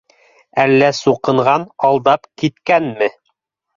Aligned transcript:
—Әллә, 0.63 0.87
суҡынған, 1.01 1.67
алдап 1.91 2.27
киткәнме? 2.43 3.11